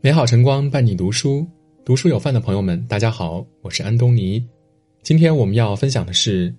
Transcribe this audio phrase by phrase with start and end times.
[0.00, 1.44] 美好晨光伴你读书，
[1.84, 4.40] 读书有饭的朋友们，大家好，我是安东尼。
[5.02, 6.54] 今天我们要分享的是：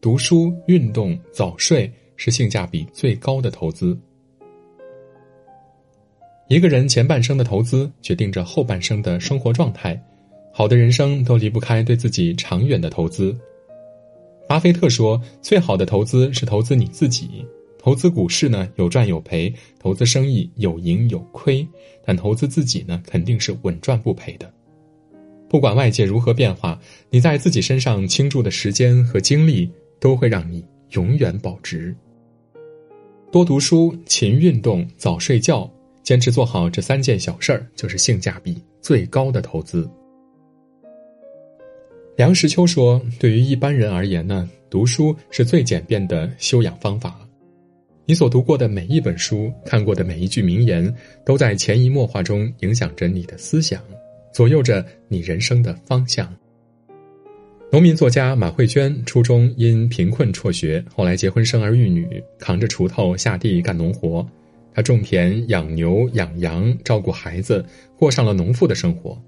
[0.00, 3.98] 读书、运动、早睡是性价比最高的投资。
[6.46, 10.00] 一个人前半生的投资，决定着后半生的生活状态。
[10.52, 13.36] 好的人生都离不开对自己长远的投资。
[14.46, 17.44] 巴菲特说：“最好的投资是投资你自己。
[17.84, 21.68] 投资股市呢，有赚有赔；投资生意有赢有亏。
[22.02, 24.50] 但投资自己呢，肯定是稳赚不赔的。
[25.50, 26.80] 不管外界如何变化，
[27.10, 29.70] 你在自己身上倾注的时间和精力，
[30.00, 31.94] 都会让你永远保值。
[33.30, 35.70] 多读书、勤运动、早睡觉，
[36.02, 39.86] 坚持做好这三件小事儿，就是性价比最高的投资。”
[42.16, 47.20] 梁实秋说：“对于一般人而言呢，读书是最简便的修养方法。
[48.06, 53.80] 你所读过的每一本书，看过的每一句名言，都在潜移默化中影响着你的思想，
[54.30, 56.30] 左右着你人生的方向。”
[57.72, 64.24] 农民作家马慧娟初中因贫困辍学，后来结婚生儿育女，扛着锄头下地干农活。
[64.74, 67.64] 她种田、养牛、养羊，照顾孩子，
[67.96, 69.18] 过上了农妇的生活。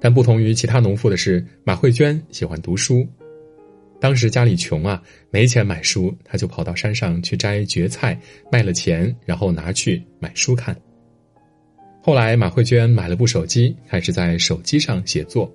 [0.00, 3.06] 但不同于其他农妇的是，马慧娟喜欢读书。
[3.98, 8.18] 当时家里穷啊，没钱买书，他就跑到山上去摘蕨菜，
[8.52, 10.76] 卖了钱，然后拿去买书看。
[12.02, 15.52] 后来，马慧娟买了部手机，开始在手机上写作。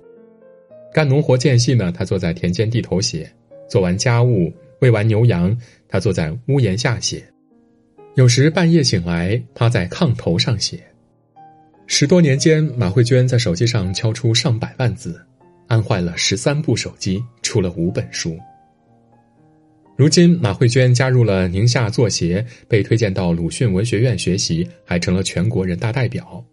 [0.92, 3.24] 干农活间隙呢，她坐在田间地头写；
[3.68, 5.56] 做完家务、喂完牛羊，
[5.88, 7.24] 她坐在屋檐下写。
[8.16, 10.78] 有时半夜醒来，趴在炕头上写。
[11.86, 15.18] 十多年间，马慧娟在手机上敲出上百万字，
[15.66, 18.38] 安坏了十三部手机，出了五本书。
[19.96, 26.44] 如今，马慧娟加入了宁夏作协，被推荐到鲁迅文学院学习，还成了全国人大代表。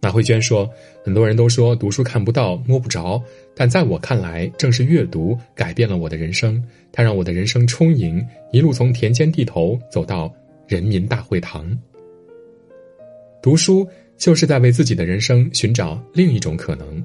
[0.00, 0.68] 马慧娟说
[1.04, 3.22] ：“很多人都说读书看不到、摸不着，
[3.54, 6.62] 但在我看来，正是阅读改变了我的人生。
[6.92, 10.32] 它让我的人生充盈，一路从田间地头走到
[10.66, 11.76] 人民大会堂。
[13.42, 17.04] 读书。”就是在为自己的人生寻找另一种可能。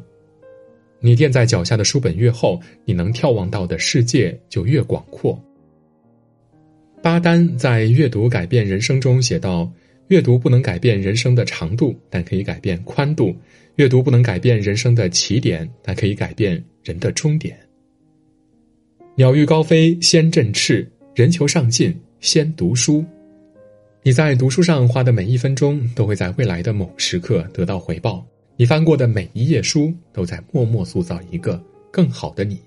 [1.02, 5.42] 你垫在脚下的书本越厚，你能眺望到的世界就越广阔。
[7.02, 9.72] 巴丹在《阅读改变人生》中写道
[10.10, 13.34] ：“阅读不能改变人生的长度，但可以改变宽度；
[13.76, 17.58] 阅读不能改变人生的起点，但可以改变人的终点。”
[19.16, 23.04] 鸟欲高飞先振翅，人求上进先读书。
[24.04, 28.26] 你在读书上花的每一分钟，都会在未来的某时刻得到回报。
[28.60, 32.60] 你翻过的每一页书，都在默默塑造一个更好的你。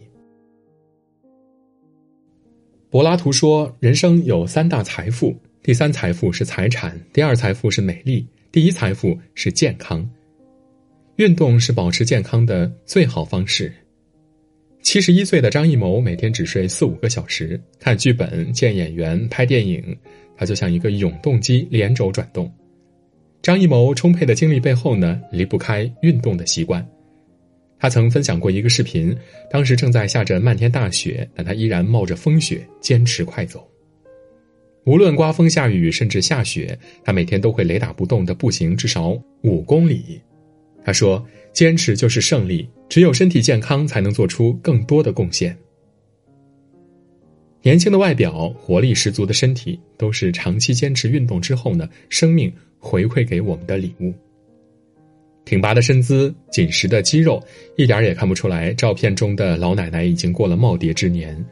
[2.89, 10.09] 柏拉图说，人生有三大财富：第三财富是财产，第二财富是美丽，第一财富是健康。
[11.17, 13.71] 运动是保持健康的最好方式。
[14.81, 19.95] 七十一岁的张艺谋每天只睡四五个小时，看剧本、见演员、拍电影。
[20.39, 22.51] 他就像一个永动机，连轴转动。
[23.43, 26.87] 张艺谋充沛的精力背后呢，离不开运动的习惯。
[27.77, 29.13] 他曾分享过一个视频，
[29.51, 33.69] 当时正在下着漫天大雪，但他依然冒着风雪坚持快走。
[34.85, 40.21] 无论刮风下雨，甚至下雪，他每天都会雷打不动的步行至少五公里。
[40.85, 45.57] 他说：“坚持就是胜利，只有身体健康，才能做出更多的贡献。”
[47.63, 54.13] 年轻的外表、活力十足的身体，都是长期坚持运动之后呢，生命回馈给我们的礼物。
[55.45, 57.43] 挺拔的身姿、紧实的肌肉，
[57.77, 58.73] 一点也看不出来。
[58.75, 61.43] 照片中的老奶奶已经过了耄耋之年。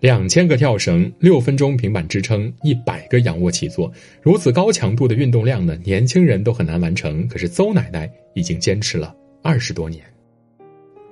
[0.00, 7.26] 两千个跳绳、六分钟平板支撑、一百个仰卧起坐，如此高强度的运动量呢，年轻人都很难完成。
[7.26, 10.04] 可是邹奶奶已经坚持了二十多年。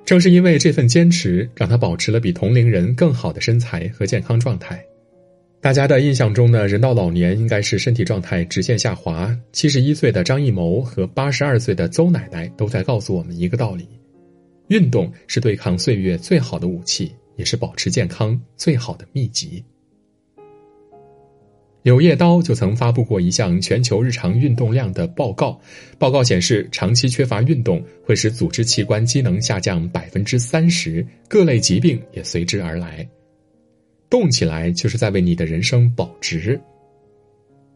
[0.04, 4.80] 正是因为这份坚持，让她保持了比同龄人更好的身材和健康状态。
[5.60, 9.36] 大家的印象中呢，人到老年应该是身体状态直线下滑。
[9.52, 13.88] 七十一岁的张艺谋和八十二岁的邹奶奶都在告诉我们一个道理：
[14.68, 19.64] 运动是对抗岁月最好的武器，也是保持健康最好的秘籍。
[21.82, 25.58] 柳叶刀就曾发布过一项全球日常运动量的报告，
[25.98, 33.08] 报告显示，长期缺乏运动会使组织器官机能下降百分之三十，各类疾病也随之而来。
[34.18, 36.58] 动起来就是在为你的人生保值。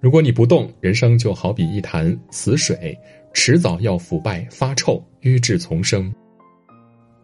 [0.00, 2.98] 如果你不动，人生就好比一潭死水，
[3.34, 6.10] 迟早要腐败发臭，瘀滞丛生。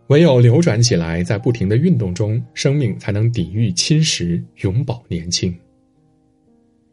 [0.09, 5.57] 唯有流转起来，在不停的运动中，生命才能抵御侵蚀，永葆年轻。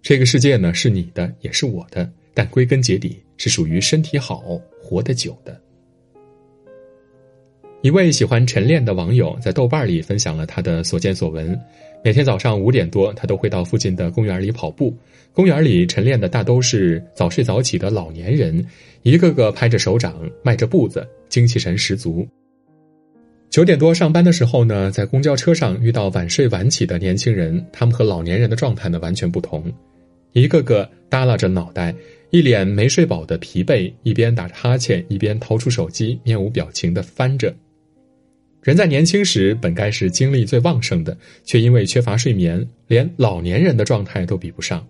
[0.02, 4.42] 这个世界呢是你的，也是我的，但归根结底是属于身体好、
[4.82, 5.62] 活得久的。
[7.84, 11.60] 一位喜欢晨练的网友在豆瓣里分享了他的所见所闻。
[12.02, 14.96] 每天早上五点多，他都会到附近的公园里跑步。
[15.34, 18.66] 公园里晨练的大都是早睡早起的老年人，
[19.02, 22.26] 一个个拍着手掌，迈着步子，精气神十足。
[23.50, 29.70] 九点多上班的时候呢，在公交车上遇到晚睡晚起的年轻人，他们和老年人的状态呢完全不同，
[30.32, 31.94] 一个个耷拉着脑袋，
[32.30, 37.54] 一脸没睡饱的疲惫，一边打着哈欠，一边掏出手机，面无表情的翻着。
[38.64, 44.86] 人在年轻时本该是精力最旺盛的，却因为缺乏睡眠，连老年人的状态都比不上。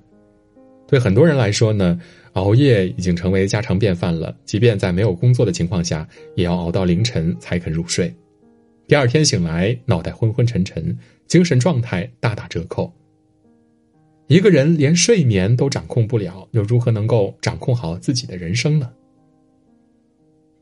[0.88, 2.00] 对很多人来说呢，
[2.34, 4.36] 熬夜已经成为家常便饭了。
[4.46, 8.14] 即便在没有工作的情况下，也要熬到凌晨才肯入睡。
[8.88, 12.94] 第二天醒来，脑袋昏昏沉沉，精神状态大打折扣。
[14.28, 18.92] 一个人连睡眠都掌控不了，又如何能够掌控好自己的人生呢？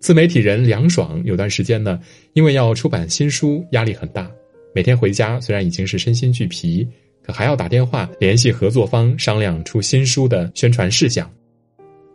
[0.02, 2.00] 自媒体人梁爽有段时间呢，
[2.34, 4.30] 因为要出版新书，压力很大。
[4.74, 6.88] 每天回家虽然已经是身心俱疲，
[7.22, 11.32] 可还要打电话联系合作方商量出新书的宣传事项。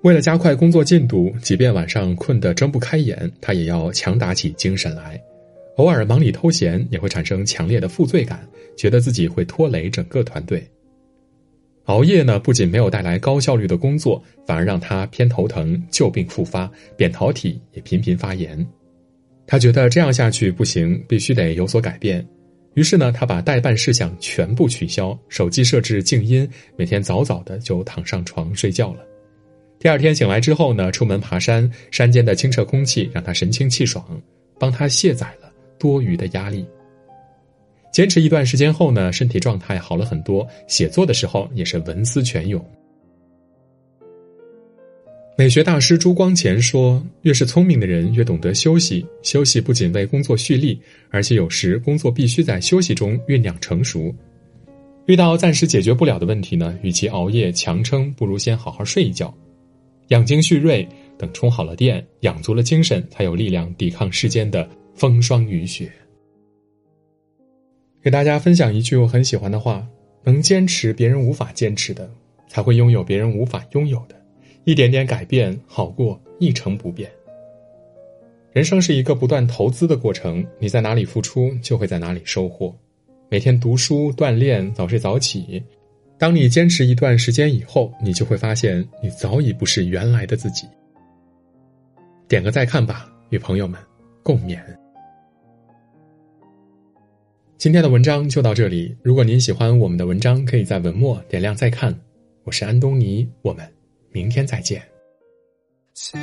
[0.02, 5.20] 为了加快工作进度，即便晚上困得睁不开眼，他也要强打起精神来。
[5.76, 8.44] 偶尔忙里偷闲，也会产生强烈的负罪感，
[8.76, 10.66] 觉得自己会拖累整个团队。
[11.86, 18.64] 熬夜呢，不仅没有带来高效率的工作，反而让他偏头疼、旧病复发，扁桃体也频频发炎。
[19.46, 22.26] 他觉得这样下去不行，必须得有所改变。
[22.74, 29.00] 于是呢，他把代办事项全部取消，手机设置静音，每天早早的就躺上床睡觉了。
[29.78, 34.04] 第二天醒来之后呢，出门爬山，山间的清澈空气让他神清气爽，
[34.58, 36.66] 帮他卸载了多余的压力。
[37.96, 42.62] 坚持一段时间后呢，身体状态好了很多，写作的时候也是文思泉涌。
[45.34, 49.02] 美学大师朱光潜说：“越是聪明的人，越懂得休息。
[49.22, 50.78] 休息不仅为工作蓄力，
[51.08, 54.14] 而且有时工作必须在休息中酝酿成熟。
[55.06, 59.34] 遇到暂时解决不了的问题呢，与其熬夜强撑，不如先好好睡一觉，
[60.08, 60.86] 养精蓄锐。
[61.16, 65.90] 等充好了电，养足了精神，才有力量抵抗世间的风霜雨雪。”
[68.06, 69.84] 给大家分享一句我很喜欢的话：
[70.22, 72.08] 能坚持别人无法坚持的，
[72.46, 74.14] 才会拥有别人无法拥有的。
[74.62, 77.10] 一点点改变好过一成不变。
[78.52, 82.72] 人生是一个不断投资的过程，你在哪里付出，就会在哪里收获。
[83.28, 85.60] 每天读书、锻炼、早睡早起，
[86.16, 90.64] 当你坚持一段时间以后，你就会发现，你早已不是原来的自己。
[92.28, 93.80] 点个再看吧，与朋友们
[94.22, 94.60] 共勉。
[97.58, 98.94] 今天的文章就到这里。
[99.02, 101.98] 如果您喜欢我们的文章，可以在文末点亮再看。
[102.44, 103.66] 我是安东尼，我们
[104.10, 104.82] 明天再见。
[105.94, 106.20] 青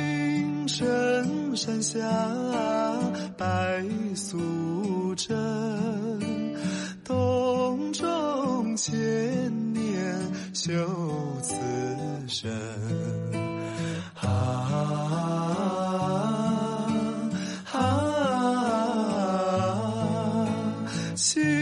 [0.68, 1.98] 城山下
[3.36, 3.84] 白
[4.14, 5.36] 素贞，
[7.02, 8.92] 洞中千
[9.72, 10.16] 年
[10.54, 10.72] 修
[11.42, 11.56] 此
[12.28, 12.48] 身。
[14.14, 15.53] 啊
[21.24, 21.53] 出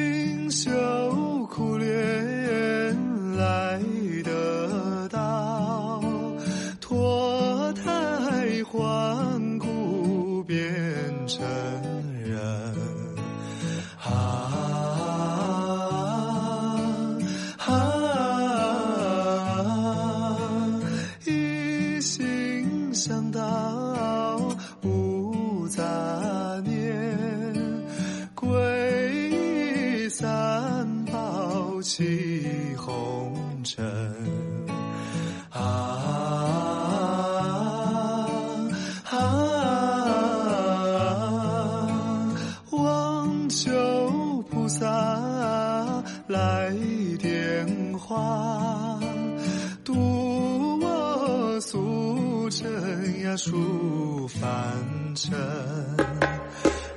[55.23, 55.39] 尘，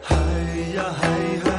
[0.02, 0.16] 嗨
[0.74, 1.08] 呀嗨，
[1.44, 1.55] 嗨。